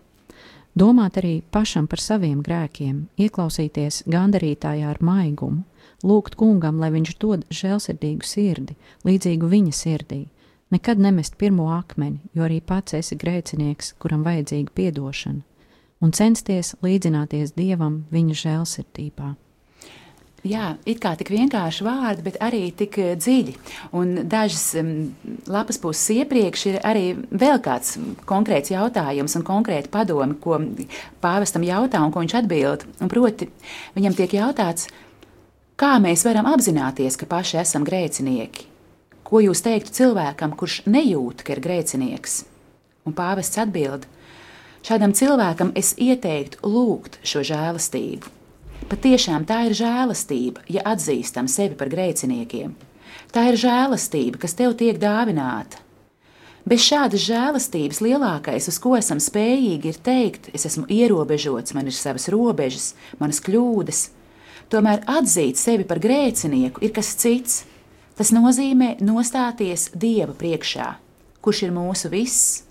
domāt 0.76 1.18
arī 1.18 1.40
pašam 1.50 1.88
par 1.90 2.02
saviem 2.02 2.42
grēkiem, 2.44 3.06
ieklausīties 3.18 4.04
gandarītājā 4.06 4.92
ar 4.92 5.00
maigumu, 5.00 5.64
lūgt 6.04 6.36
kungam, 6.36 6.78
lai 6.78 6.92
viņš 6.94 7.18
dod 7.18 7.44
žēlsirdīgu 7.50 8.26
sirdi, 8.26 8.76
līdzīgu 9.08 9.48
viņa 9.50 9.74
sirdī, 9.74 10.26
Nekad 10.70 10.98
nemest 10.98 11.36
pirmo 11.38 11.68
akmeni, 11.70 12.18
jo 12.34 12.42
arī 12.42 12.58
pats 12.60 12.96
esi 12.98 13.14
grēcinieks, 13.14 13.92
kuram 14.02 14.24
vajadzīga 14.26 14.88
atdošana, 14.88 15.44
un 16.02 16.12
censties 16.12 16.74
līdzināties 16.82 17.54
dievam 17.54 18.00
viņa 18.10 18.38
žēlsirdībā. 18.42 19.28
Jā, 20.46 20.66
it 20.86 21.00
kā 21.02 21.14
tik 21.18 21.32
vienkārši 21.32 21.86
vārdi, 21.86 22.22
bet 22.26 22.36
arī 22.44 22.68
tik 22.76 22.98
eh, 23.02 23.14
dziļi. 23.18 23.56
Un 23.98 24.28
dažas 24.30 24.68
um, 24.78 24.92
lapas 25.50 25.80
puses 25.82 26.12
iepriekš 26.20 26.66
ir 26.70 26.78
arī 26.86 27.06
vēl 27.30 27.58
kāds 27.64 27.96
konkrēts 28.28 28.70
jautājums 28.70 29.34
un 29.38 29.46
konkrēti 29.46 29.90
padomi, 29.90 30.38
ko 30.38 30.60
pāvestam 31.24 31.66
jautā 31.66 32.04
un 32.04 32.14
ko 32.14 32.22
viņš 32.22 32.38
atbild. 32.42 32.86
Un 33.02 33.10
proti, 33.10 33.50
viņam 33.98 34.16
tiek 34.20 34.38
jautāts, 34.38 34.86
kā 35.80 35.96
mēs 36.04 36.22
varam 36.28 36.46
apzināties, 36.52 37.18
ka 37.18 37.28
paši 37.32 37.62
esam 37.64 37.84
grēcinieki 37.88 38.76
Ko 39.26 39.40
jūs 39.42 39.58
teiktu 39.64 39.90
cilvēkam, 39.90 40.52
kurš 40.54 40.84
nejūt, 40.86 41.42
ka 41.42 41.56
ir 41.56 41.60
grēcinieks? 41.64 42.44
Un 43.08 43.14
pāvests 43.16 43.58
atbild: 43.58 44.06
Šādam 44.86 45.16
cilvēkam 45.18 45.72
es 45.74 45.96
ieteiktu 45.98 46.62
lūgt 46.62 47.18
šo 47.26 47.42
žēlastību. 47.48 48.35
Patiešām 48.86 49.42
tā 49.42 49.64
ir 49.66 49.72
žēlastība, 49.74 50.62
ja 50.70 50.84
atzīstam 50.86 51.48
sevi 51.50 51.74
par 51.74 51.88
grēciniekiem. 51.90 52.76
Tā 53.34 53.48
ir 53.50 53.56
žēlastība, 53.58 54.38
kas 54.38 54.54
tev 54.54 54.76
tiek 54.78 55.00
dāvināta. 55.02 55.80
Bez 56.66 56.84
šādas 56.86 57.24
žēlastības 57.24 57.98
lielākais, 58.02 58.68
uz 58.70 58.78
ko 58.82 58.94
esam 58.94 59.18
spējīgi, 59.22 59.90
ir 59.90 59.98
teikt, 60.06 60.46
es 60.54 60.68
esmu 60.70 60.86
ierobežots, 60.86 61.74
man 61.74 61.90
ir 61.90 61.96
savas 61.98 62.28
robežas, 62.30 62.92
manas 63.18 63.42
kļūdas. 63.42 64.04
Tomēr 64.70 65.02
atzīt 65.18 65.58
sevi 65.58 65.86
par 65.86 65.98
grēcinieku 66.02 66.86
ir 66.86 66.94
kas 66.94 67.10
cits. 67.18 67.64
Tas 68.14 68.30
nozīmē 68.34 68.96
nostāties 69.02 69.90
Dieva 69.98 70.34
priekšā, 70.38 70.92
kurš 71.42 71.66
ir 71.66 71.74
mūsu 71.74 72.10
viss, 72.14 72.62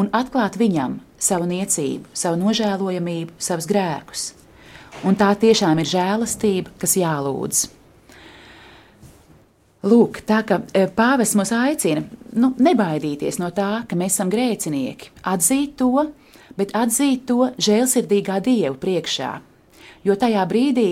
un 0.00 0.08
atklāt 0.16 0.56
viņam 0.56 0.98
savu 1.20 1.44
niecību, 1.52 2.08
savu 2.16 2.40
nožēlojamību, 2.40 3.36
savus 3.36 3.68
grēkus. 3.68 4.28
Un 5.06 5.14
tā 5.18 5.30
tiešām 5.38 5.78
ir 5.78 5.86
žēlastība, 5.86 6.72
kas 6.80 6.96
jālūdz. 6.98 7.66
Lūk, 9.88 10.24
tā 10.26 10.40
kā 10.42 10.58
e, 10.74 10.88
pāvests 10.90 11.36
mūs 11.38 11.52
aicina 11.54 12.02
nu, 12.34 12.50
nebaidīties 12.58 13.38
no 13.38 13.52
tā, 13.54 13.84
ka 13.86 13.98
mēs 13.98 14.16
esam 14.16 14.32
grēcinieki, 14.32 15.12
atzīt 15.22 15.76
to, 15.78 16.08
bet 16.58 16.74
atzīt 16.74 17.28
to 17.30 17.52
žēlsirdīgā 17.62 18.40
Dieva 18.42 18.74
priekšā. 18.74 19.36
Jo 20.02 20.16
tajā 20.18 20.42
brīdī 20.50 20.88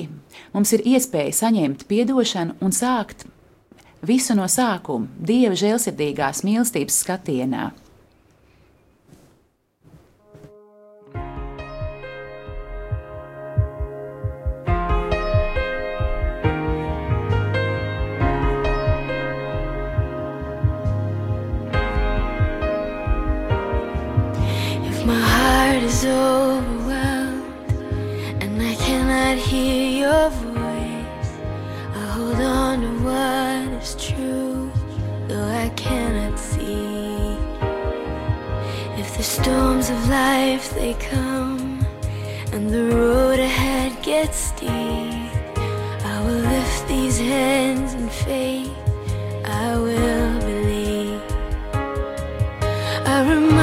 mums 0.54 0.70
ir 0.76 0.86
iespēja 0.86 1.34
saņemt 1.42 1.82
atdošanu 1.90 2.60
un 2.62 2.74
sākt 2.74 3.26
visu 4.06 4.38
no 4.38 4.46
sākuma 4.46 5.10
Dieva 5.18 5.58
žēlsirdīgās 5.58 6.44
mīlestības 6.46 7.02
skatienā. 7.02 7.72
Life 40.08 40.72
they 40.74 40.94
come 40.94 41.84
and 42.52 42.70
the 42.70 42.84
road 42.94 43.40
ahead 43.40 43.92
gets 44.02 44.36
steep, 44.36 44.70
I 44.70 46.22
will 46.24 46.40
lift 46.54 46.88
these 46.88 47.18
hands 47.18 47.94
in 47.94 48.08
faith. 48.08 48.72
I 49.44 49.76
will 49.76 50.38
believe. 50.40 51.22
I 53.04 53.16
remind 53.28 53.55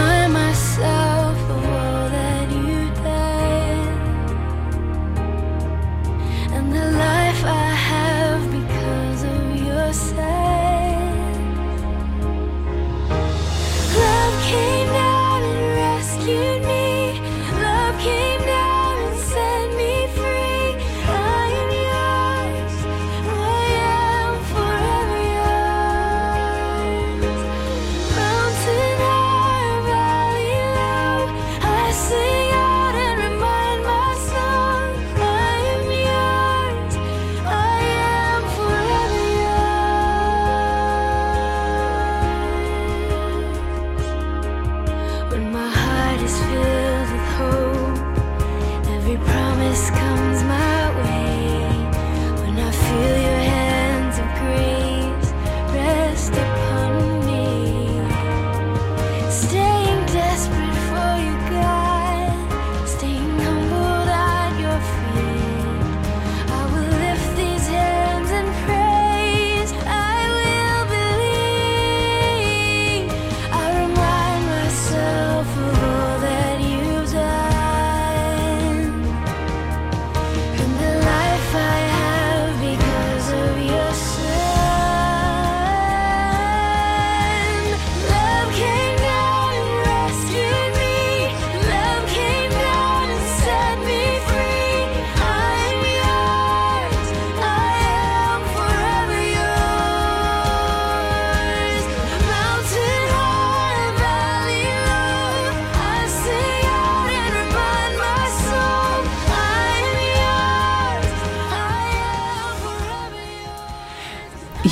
just 49.74 49.92
come 49.92 50.33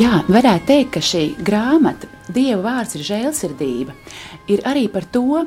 Jā, 0.02 0.24
varētu 0.26 0.66
teikt, 0.66 0.96
ka 0.96 1.02
šī 1.06 1.20
grāmata, 1.46 2.08
Dieva 2.32 2.62
vārds 2.64 2.96
ir 2.98 3.04
žēlsirdība, 3.06 3.94
ir 4.50 4.64
arī 4.66 4.88
par 4.90 5.06
to, 5.14 5.44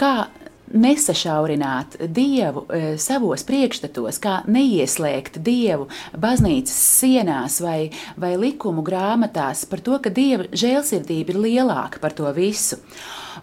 kā 0.00 0.30
nesašaurināt 0.72 1.98
dievu 2.08 2.62
e, 2.72 2.80
savos 2.96 3.44
priekšstatos, 3.44 4.16
kā 4.22 4.38
neieslēgt 4.48 5.36
dievu 5.44 5.90
baznīcas 6.16 6.78
sienās 7.02 7.58
vai, 7.60 7.90
vai 8.16 8.32
likumu 8.40 8.80
grāmatās, 8.86 9.66
par 9.68 9.84
to, 9.84 9.98
ka 10.00 10.14
dieva 10.14 10.48
žēlsirdība 10.48 11.34
ir 11.34 11.44
lielāka 11.50 12.00
par 12.00 12.16
to 12.16 12.32
visu. 12.32 12.80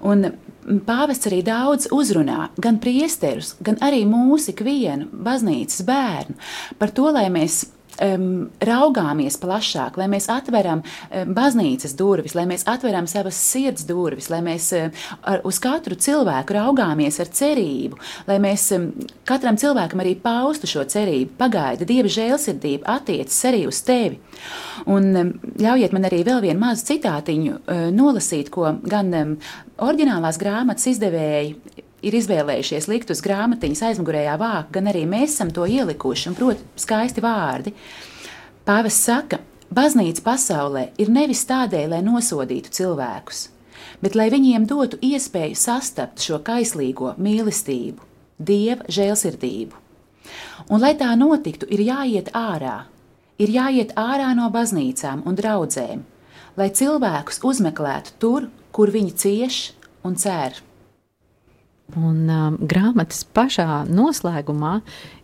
Un 0.01 0.31
pāvests 0.87 1.29
arī 1.29 1.43
daudz 1.45 1.91
uzrunā 1.93 2.47
gan 2.57 2.81
priesterus, 2.81 3.53
gan 3.61 3.77
arī 3.85 4.01
mūsu 4.09 4.55
ikvienu 4.55 5.11
baznīcas 5.13 5.85
bērnu 5.85 6.39
par 6.81 6.95
to, 6.95 7.11
lai 7.13 7.27
mēs 7.33 7.67
um, 8.03 8.49
raugāmies 8.63 9.37
plašāk, 9.41 9.97
lai 9.99 10.07
mēs 10.11 10.29
atveram 10.31 10.81
um, 10.83 11.33
baznīcas 11.35 11.95
durvis, 11.99 12.35
lai 12.37 12.45
mēs 12.49 12.65
atveram 12.69 13.07
savas 13.09 13.39
sirds 13.39 13.85
durvis, 13.89 14.29
lai 14.31 14.41
mēs 14.45 14.69
um, 14.77 14.93
ar, 15.21 15.43
uz 15.47 15.59
katru 15.63 15.97
cilvēku 15.99 16.55
raugāmies 16.57 17.19
ar 17.21 17.31
cerību, 17.39 17.99
lai 18.29 18.39
mēs 18.43 18.69
um, 18.77 18.89
katram 19.29 19.59
cilvēkam 19.59 20.03
arī 20.03 20.15
paustu 20.23 20.69
šo 20.69 20.85
cerību. 20.89 21.35
Pagaidi, 21.39 21.87
Dieva 21.89 22.11
žēlsirdība 22.11 22.97
attiecas 22.99 23.39
arī 23.49 23.65
uz 23.69 23.81
tevi. 23.85 24.19
Un 24.89 25.11
um, 25.15 25.33
ļaujiet 25.59 25.95
man 25.95 26.07
arī 26.09 26.23
vēl 26.27 26.43
vienu 26.47 26.63
mazu 26.63 26.87
citātiņu 26.93 27.59
uh, 27.59 27.85
nolasīt, 27.95 28.51
ko 28.53 28.75
gan 28.87 29.13
um, 29.17 29.37
oriģinālās 29.79 30.39
grāmatas 30.41 30.89
izdevēji 30.93 31.85
ir 32.05 32.15
izvēlējušies 32.19 32.87
likt 32.91 33.11
uz 33.13 33.21
grāmatiņas 33.25 33.83
aizmugurējā 33.89 34.35
vāka, 34.39 34.73
gan 34.77 34.89
arī 34.91 35.05
mēs 35.09 35.35
esam 35.35 35.51
to 35.55 35.67
ielikuši, 35.67 36.29
un, 36.31 36.37
protams, 36.37 36.83
skaisti 36.83 37.23
vārdi. 37.23 37.73
Pāvests 38.67 39.07
saka, 39.09 39.39
baznīca 39.73 40.23
pasaulē 40.25 40.89
ir 41.01 41.11
nevis 41.13 41.45
tādēļ, 41.49 41.87
lai 41.95 42.03
nosodītu 42.05 42.73
cilvēkus, 42.79 43.47
bet 44.03 44.15
lai 44.19 44.29
viņiem 44.33 44.67
dotu 44.69 44.99
iespēju 45.01 45.57
sastapt 45.57 46.23
šo 46.23 46.39
kaislīgo 46.45 47.15
mīlestību, 47.17 48.05
dieva 48.39 48.87
žēlsirdību. 48.91 49.85
Un, 50.69 50.79
lai 50.83 50.93
tā 50.99 51.09
notiktu, 51.17 51.65
ir 51.73 51.81
jāiet 51.87 52.29
ārā, 52.37 52.83
ir 53.41 53.51
jāiet 53.53 53.95
ārā 53.97 54.29
no 54.37 54.49
baznīcām 54.53 55.23
un 55.25 55.37
draudzēm, 55.39 56.05
lai 56.59 56.69
cilvēkus 56.75 57.41
uzmeklētu 57.47 58.17
tur, 58.21 58.49
kur 58.75 58.91
viņi 58.93 59.15
cieš 59.17 59.61
un 60.05 60.17
cer. 60.19 60.59
Un 61.97 62.27
um, 62.29 62.57
grāmatas 62.69 63.23
pašā 63.33 63.87
noslēgumā 63.89 64.75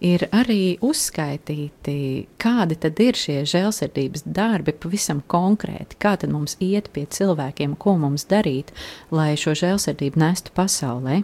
ir 0.02 0.24
arī 0.34 0.78
uzskaitīti, 0.82 1.98
kādi 2.42 2.78
tad 2.82 3.02
ir 3.04 3.20
šie 3.20 3.44
žēlsirdības 3.46 4.26
darbi 4.26 4.74
pavisam 4.74 5.22
konkrēti. 5.30 6.00
Kā 6.02 6.16
tad 6.18 6.34
mums 6.34 6.58
iet 6.64 6.90
pie 6.96 7.06
cilvēkiem, 7.06 7.76
ko 7.78 7.98
mums 8.02 8.26
darīt, 8.32 8.74
lai 9.14 9.36
šo 9.38 9.54
žēlsirdību 9.62 10.24
nestu 10.24 10.56
pasaulē. 10.58 11.22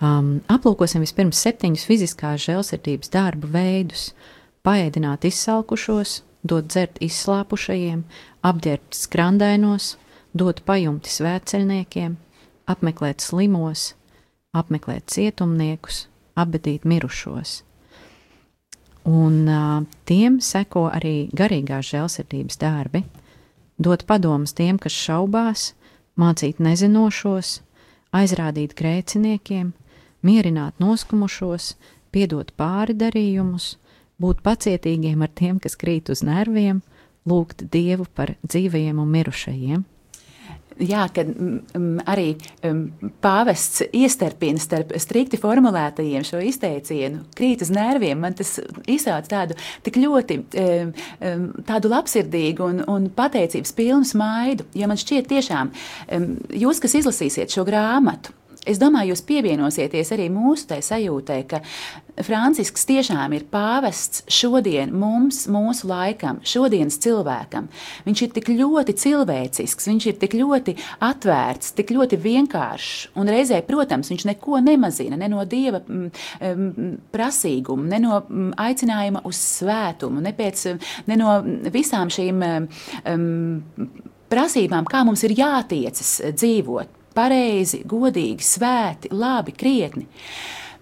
Um, 0.00 0.38
aplūkosim 0.52 1.04
vispirms 1.04 1.42
septiņus 1.44 1.84
fiziskās 1.88 2.48
žēlsirdības 2.48 3.12
darbu 3.12 3.52
veidus- 3.52 4.10
paēdināt 4.66 5.28
izsalkušos, 5.28 6.22
dot 6.44 6.68
dzert 6.72 6.96
izslāpušajiem, 7.00 8.04
apģērbt 8.44 8.96
skrandainos, 8.96 9.96
dot 10.34 10.64
pajumti 10.64 11.12
svētceļniekiem, 11.12 12.16
apmeklēt 12.68 13.20
slimos, 13.20 13.94
apmeklēt 14.56 15.10
cietumniekus, 15.12 16.06
apbedīt 16.36 16.86
mirušos. 16.88 17.60
Un 19.06 19.46
uh, 19.46 19.84
tiem 20.08 20.40
seko 20.42 20.88
arī 20.90 21.28
garīgās 21.36 21.92
žēlsirdības 21.92 22.58
darbi, 22.58 23.04
dot 23.78 24.02
padomus 24.08 24.56
tiem, 24.56 24.80
kas 24.82 24.96
šaubās, 24.96 25.70
mācīt 26.18 26.58
nezinošos, 26.58 27.60
aizrādīt 28.16 28.74
grēciniekiem, 28.78 29.72
mierināt 30.26 30.80
noskumušos, 30.82 31.74
piedot 32.10 32.50
pāri 32.58 32.96
darījumus, 32.98 33.76
būt 34.18 34.42
pacietīgiem 34.42 35.22
ar 35.22 35.30
tiem, 35.38 35.60
kas 35.62 35.78
krīt 35.78 36.10
uz 36.10 36.24
nerviem, 36.26 36.80
lūgt 37.28 37.68
Dievu 37.70 38.08
par 38.16 38.34
dzīvajiem 38.42 38.98
un 39.02 39.12
mirušajiem 39.12 39.84
jā, 40.82 41.06
kad 41.14 41.30
m, 41.32 41.96
arī 42.08 42.34
m, 42.66 42.86
pāvests 43.22 43.84
iestarpina 43.96 44.60
starp 44.62 44.94
strikti 45.00 45.40
formulētajiem 45.40 46.26
šo 46.26 46.40
izteicienu, 46.44 47.24
krīt 47.36 47.64
uz 47.64 47.72
nerviem, 47.74 48.18
man 48.22 48.36
tas 48.36 48.56
izsauc 48.90 49.28
tādu 49.30 49.56
tik 49.86 50.00
ļoti 50.02 50.40
m, 50.42 50.94
tādu 51.68 51.92
labsirdīgu 51.92 52.70
un, 52.70 52.82
un 52.92 53.10
pateicības 53.16 53.76
pilnu 53.76 54.08
smaidu, 54.08 54.68
jo 54.76 54.90
man 54.90 55.00
šķiet 55.00 55.30
tiešām, 55.32 55.72
jūs, 56.56 56.82
kas 56.82 56.98
izlasīsiet 57.00 57.54
šo 57.54 57.66
grāmatu, 57.68 58.34
Es 58.66 58.80
domāju, 58.82 59.12
jūs 59.14 59.22
pievienosieties 59.28 60.08
arī 60.16 60.26
mūsu 60.32 60.66
tai 60.72 60.80
sajūtai, 60.82 61.38
ka 61.46 61.60
Francisks 62.26 62.86
tiešām 62.88 63.36
ir 63.36 63.44
pāvests 63.52 64.24
šodien 64.32 64.90
mums, 64.96 65.44
mūsu 65.52 65.86
laikam, 65.90 66.40
šodienas 66.46 66.98
cilvēkam. 67.04 67.68
Viņš 68.08 68.22
ir 68.24 68.32
tik 68.34 68.50
ļoti 68.56 68.96
cilvēcisks, 69.02 69.86
viņš 69.92 70.08
ir 70.10 70.18
tik 70.22 70.34
ļoti 70.40 70.74
atvērts, 71.06 71.76
tik 71.78 71.94
ļoti 71.94 72.18
vienkāršs. 72.24 73.12
Un 73.20 73.30
reizē, 73.30 73.60
protams, 73.68 74.10
viņš 74.10 74.26
neko 74.32 74.58
nemazina 74.64 75.20
ne 75.20 75.30
no 75.30 75.46
dieva 75.46 75.84
m, 75.86 76.08
m, 76.42 76.98
prasīguma, 77.14 77.86
ne 77.94 78.02
no 78.02 78.20
m, 78.24 78.50
aicinājuma 78.66 79.22
uz 79.28 79.38
svētumu, 79.60 80.24
ne, 80.26 80.34
pēc, 80.34 80.66
ne 81.06 81.22
no 81.22 81.38
visām 81.70 82.10
šīm 82.10 82.46
m, 82.50 82.68
prasībām, 84.32 84.90
kā 84.90 85.06
mums 85.06 85.22
ir 85.22 85.38
jātiecas 85.38 86.16
dzīvot 86.34 87.02
pareizi, 87.16 87.82
godīgi, 87.88 88.44
svēti, 88.44 89.10
labi, 89.14 89.54
krietni. 89.56 90.06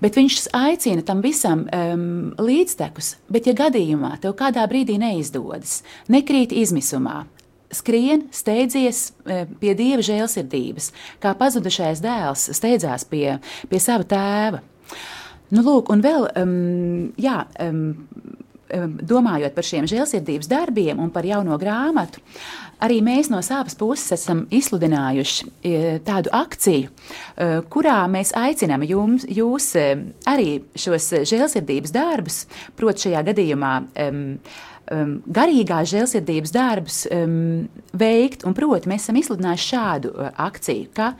Bet 0.02 0.18
viņš 0.18 0.40
aicina 0.58 1.04
tam 1.06 1.22
visam 1.24 1.64
um, 1.64 2.34
līdztekus, 2.42 3.14
bet, 3.32 3.46
ja 3.48 3.54
gadījumā 3.56 4.18
tev 4.20 4.34
kādā 4.36 4.66
brīdī 4.68 4.98
neizdodas, 5.00 5.78
nekrīt 6.12 6.52
izmisumā, 6.52 7.22
skrien, 7.74 8.26
steidzies 8.34 9.06
pie 9.24 9.74
dieva 9.78 10.04
žēlsirdības, 10.04 10.90
kā 11.22 11.34
pazudušais 11.38 12.02
dēls 12.04 12.48
steidzās 12.58 13.06
pie, 13.08 13.38
pie 13.70 13.80
sava 13.82 14.06
tēva. 14.08 14.62
Nu, 15.54 15.62
lūk, 15.62 15.90
un 15.92 16.02
vēl, 16.02 16.26
um, 16.40 16.54
jā, 17.20 17.44
um, 17.62 17.82
domājot 18.82 19.54
par 19.54 19.66
šiem 19.66 19.88
žēlsirdības 19.90 20.50
darbiem 20.50 21.00
un 21.02 21.12
par 21.14 21.26
jauno 21.28 21.58
grāmatu, 21.60 22.22
arī 22.84 23.00
mēs 23.04 23.30
no 23.32 23.40
savas 23.44 23.76
puses 23.78 24.14
esam 24.16 24.44
izsludinājuši 24.54 25.46
e, 25.46 25.80
tādu 26.04 26.32
akciju, 26.34 26.90
e, 26.90 27.48
kurā 27.70 28.02
mēs 28.10 28.34
aicinām 28.38 28.84
jums, 28.88 29.26
jūs 29.30 29.70
e, 29.78 29.88
arī 30.30 30.60
šos 30.78 31.10
žēlsirdības 31.30 31.94
darbus, 31.94 32.44
proti, 32.78 33.08
šajā 33.08 33.24
gadījumā 33.30 33.74
um, 34.06 34.22
um, 34.92 35.16
garīgās 35.38 35.90
žēlsirdības 35.92 36.54
darbus 36.54 37.02
um, 37.12 37.66
veikt. 37.96 38.46
Un, 38.48 38.56
proti, 38.56 38.90
mēs 38.90 39.06
esam 39.06 39.20
izsludinājuši 39.20 39.68
šādu 39.74 40.14
uh, 40.14 40.30
akciju, 40.46 40.88
ka 40.96 41.12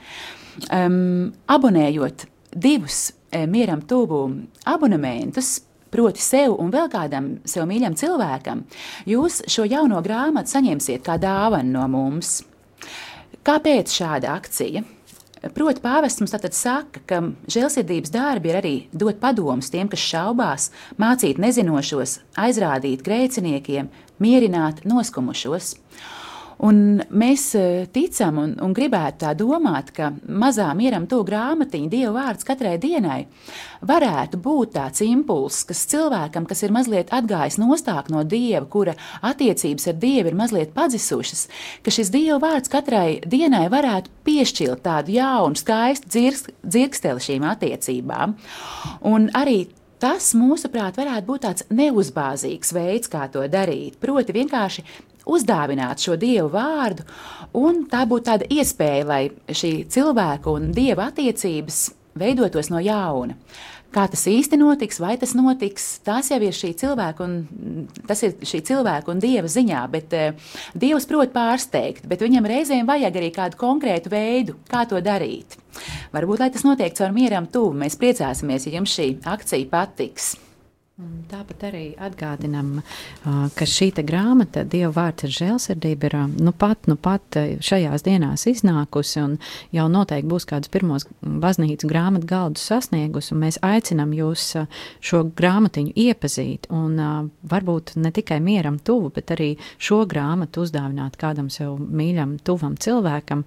um, 0.69 1.31
abonējot 1.51 2.27
divus 2.55 3.07
uh, 3.11 3.45
mieram 3.51 3.83
tuvu 3.87 4.25
abonementus, 4.69 5.57
proti 5.95 6.23
sev 6.23 6.57
un 6.59 6.73
vēl 6.73 6.89
kādam 6.91 7.29
sev 7.47 7.67
mīļam 7.69 7.95
cilvēkam, 7.99 8.65
jūs 9.07 9.41
šo 9.51 9.63
jauno 9.69 10.01
grāmatu 10.03 10.57
saņemsiet 10.57 11.05
kā 11.05 11.15
dāvanu 11.21 11.77
no 11.77 11.87
mums. 11.91 12.41
Kāpēc 13.45 13.93
šāda 13.93 14.35
akcija? 14.35 14.83
Proti, 15.53 15.81
pāvests 15.83 16.23
mums 16.23 16.33
tātad 16.33 16.55
saka, 16.57 17.03
ka 17.05 17.19
žēlsirdības 17.53 18.11
darbi 18.13 18.49
ir 18.49 18.57
arī 18.57 18.73
dot 18.89 19.19
padomus 19.21 19.69
tiem, 19.69 19.85
kas 19.91 20.01
šaubās, 20.01 20.71
mācīt 20.97 21.37
nezinošos, 21.41 22.17
aizrādīt 22.41 23.05
grēciniekiem, 23.05 23.91
mierināt 24.25 24.81
noskumušos. 24.89 25.75
Un 26.65 26.77
mēs 27.13 27.43
e, 27.59 27.63
ticam 27.93 28.39
un, 28.41 28.53
un 28.63 28.73
gribētu 28.73 29.21
tā 29.25 29.33
domāt, 29.37 29.91
ka 29.93 30.09
mazā 30.25 30.69
mieram 30.77 31.05
to 31.09 31.19
grāmatiņa, 31.27 31.91
Dieva 31.91 32.13
vārds 32.15 32.47
katrai 32.47 32.75
dienai, 32.81 33.25
varētu 33.85 34.39
būt 34.41 34.73
tāds 34.77 35.03
impulss, 35.05 35.65
kas 35.69 35.83
cilvēkam, 35.91 36.47
kas 36.49 36.63
ir 36.65 36.73
mazliet 36.73 37.13
atgājis 37.13 37.59
nostāk 37.61 38.09
no 38.13 38.23
Dieva, 38.25 38.65
kura 38.71 38.95
attiecības 39.25 39.91
ar 39.91 39.99
Dievu 40.01 40.31
ir 40.31 40.39
mazliet 40.39 40.73
padzisušas, 40.77 41.45
ka 41.85 41.93
šis 41.93 42.13
Dieva 42.15 42.39
vārds 42.47 42.71
katrai 42.71 43.19
dienai 43.21 43.67
varētu 43.69 44.13
piešķirt 44.25 44.85
tādu 44.87 45.17
jaunu, 45.19 45.59
skaistu 45.59 46.31
dzirksteli 46.65 47.27
šīm 47.29 47.49
attiecībām. 47.53 48.37
Un 49.05 49.31
arī 49.37 49.65
Tas, 49.95 50.33
mūsuprāt, 50.35 50.97
varētu 50.99 51.25
būt 51.25 51.43
tāds 51.45 51.63
neuzbāzīgs 51.71 52.73
veids, 52.75 53.07
kā 53.09 53.29
to 53.31 53.45
darīt. 53.47 53.95
Proti, 54.01 54.35
vienkārši 54.35 54.83
uzdāvināt 55.25 56.03
šo 56.05 56.17
dievu 56.19 56.49
vārdu, 56.53 57.05
un 57.57 57.85
tā 57.91 58.05
būtu 58.09 58.29
tāda 58.31 58.49
iespēja, 58.51 59.05
lai 59.09 59.21
šī 59.49 59.77
cilvēka 59.91 60.51
un 60.51 60.71
dieva 60.75 61.09
attiecības 61.11 61.87
veidotos 62.19 62.71
no 62.71 62.81
jauna. 62.83 63.37
Kā 63.95 64.09
tas 64.11 64.25
īsti 64.27 64.57
notiks, 64.59 64.97
vai 64.99 65.13
tas 65.15 65.31
notiks, 65.37 65.85
tas 66.03 66.27
jau 66.27 66.39
ir 66.43 66.55
šī 66.55 66.73
cilvēka 66.81 67.23
un, 67.23 67.35
ir 68.11 68.33
šī 68.49 68.59
cilvēka 68.67 69.13
un 69.13 69.21
dieva 69.23 69.47
ziņā. 69.47 69.85
Bet, 69.93 70.11
uh, 70.11 70.57
dievs 70.75 71.07
prot 71.07 71.31
pārsteigt, 71.35 72.03
bet 72.11 72.25
viņam 72.25 72.49
reizēm 72.51 72.89
vajag 72.89 73.21
arī 73.21 73.29
kādu 73.37 73.61
konkrētu 73.61 74.11
veidu, 74.11 74.57
kā 74.67 74.83
to 74.89 74.99
darīt. 74.99 75.55
Varbūt 76.11 76.43
tas 76.57 76.67
notiek 76.67 76.97
caur 76.97 77.15
mieram 77.15 77.47
tuvu. 77.47 77.71
Mēs 77.85 77.95
priecāsimies, 78.01 78.67
ja 78.67 78.81
jums 78.81 78.97
šī 78.99 79.13
akcija 79.31 79.71
patiks. 79.71 80.33
Tāpat 80.95 81.63
arī 81.67 81.79
atgādinām, 81.99 82.77
ka 83.59 83.65
šī 83.67 83.89
grāmata, 84.07 84.61
Dieva 84.63 84.93
vārds 84.95 85.25
ir 85.27 85.33
žēlsirdība, 85.35 86.07
ir 86.07 86.15
nu 86.39 86.53
pat, 86.55 86.87
nu 86.87 86.95
pat 86.95 87.35
šajās 87.35 88.05
dienās 88.05 88.45
iznākusi 88.47 89.19
un 89.19 89.33
jau 89.75 89.89
noteikti 89.91 90.31
būs 90.31 90.47
kādus 90.47 90.71
pirmos 90.71 91.03
baznīcas 91.19 91.91
grāmatu 91.91 92.31
galdus 92.31 92.63
sasniegusi. 92.71 93.35
Mēs 93.35 93.59
aicinām 93.59 94.15
jūs 94.15 94.47
šo 95.03 95.23
grāmatiņu 95.35 95.91
iepazīt 95.99 96.71
un 96.71 96.95
varbūt 97.43 97.97
ne 97.99 98.15
tikai 98.15 98.39
mieram 98.39 98.79
tuvu, 98.79 99.11
bet 99.19 99.35
arī 99.35 99.57
šo 99.75 100.05
grāmatu 100.07 100.63
uzdāvināt 100.63 101.19
kādam 101.19 101.51
sev 101.51 101.75
mīļam, 101.75 102.37
tuvam 102.47 102.79
cilvēkam, 102.79 103.43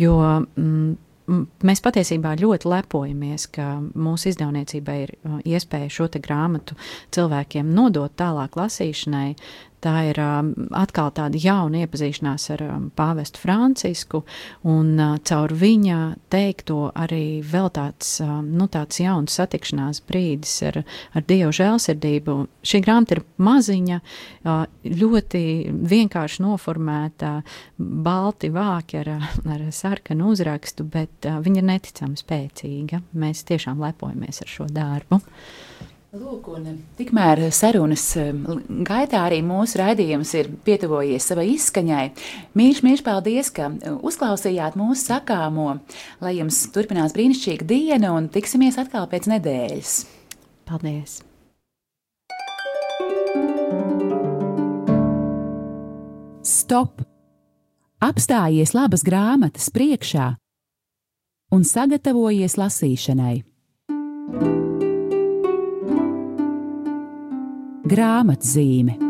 jo 0.00 0.16
mm, 0.24 0.96
mēs 1.26 1.82
patiesībā 1.84 2.34
ļoti 2.40 2.70
lepojamies, 2.70 3.46
ka 3.54 3.76
mūsu 3.94 4.30
izdevniecībai 4.32 4.96
ir 5.04 5.14
uh, 5.16 5.38
iespēja 5.44 5.92
šo 5.92 6.08
grāmatu 6.22 6.76
cilvēkiem 7.14 7.72
nodot 7.74 8.12
tālāk 8.18 8.56
lasīšanai, 8.58 9.34
Tā 9.86 9.94
ir 10.08 10.18
um, 10.18 10.48
atkal 10.74 11.12
tāda 11.14 11.38
jauna 11.38 11.84
iepazīšanās 11.84 12.48
ar 12.56 12.62
um, 12.64 12.86
pāvestu 12.98 13.38
Francisku, 13.38 14.24
un 14.66 14.96
uh, 14.98 15.12
caur 15.22 15.52
viņa 15.54 15.98
teikto 16.32 16.88
arī 16.98 17.38
vēl 17.46 17.70
tāds, 17.76 18.16
um, 18.24 18.48
nu, 18.58 18.66
tāds 18.72 18.98
jauns 18.98 19.36
satikšanās 19.38 20.02
brīdis 20.08 20.56
ar, 20.66 20.80
ar 21.14 21.26
Dievu 21.30 21.54
žēlsirdību. 21.54 22.36
Šī 22.66 22.82
grāmata 22.82 23.14
ir 23.18 23.22
maziņa, 23.46 24.00
uh, 24.02 24.64
ļoti 24.90 25.44
vienkārši 25.94 26.42
noformēta, 26.42 27.36
balti 27.78 28.50
vāki 28.50 29.04
ar, 29.04 29.12
ar 29.46 29.66
sarkanu 29.70 30.32
uzrakstu, 30.34 30.88
bet 30.90 31.30
uh, 31.30 31.38
viņa 31.44 31.62
ir 31.62 31.70
neticami 31.70 32.18
spēcīga. 32.18 33.04
Mēs 33.14 33.46
tiešām 33.46 33.86
lepojamies 33.86 34.42
ar 34.42 34.56
šo 34.56 34.66
darbu. 34.66 35.22
Lūk, 36.16 36.46
un 36.54 36.78
tikmēr 36.96 37.42
sarunas 37.52 38.04
um, 38.16 38.60
gaitā 38.86 39.20
arī 39.26 39.42
mūsu 39.44 39.76
raidījums 39.82 40.30
ir 40.38 40.48
pietuvojies 40.64 41.26
savai 41.28 41.50
izskaņai. 41.52 42.04
Mīļš, 42.56 42.80
mīļš, 42.86 43.02
paldies, 43.04 43.50
ka 43.52 43.68
uzklausījāt 44.00 44.78
mūsu 44.80 45.10
sakāmo, 45.10 45.74
lai 46.24 46.32
jums 46.38 46.62
turpinās 46.72 47.12
brīnišķīga 47.16 47.68
diena 47.68 48.14
un 48.16 48.30
tiksimies 48.32 48.78
atkal 48.80 49.10
pēc 49.10 49.28
nedēļas. 49.34 49.96
Paldies! 50.70 51.18
Stop! 56.46 57.04
Apstājies 58.00 58.72
labas 58.76 59.04
grāmatas 59.04 59.68
priekšā 59.74 60.30
un 61.52 61.68
sagatavojies 61.68 62.56
lasīšanai. 62.60 63.34
Grāmatzīme. 67.86 69.05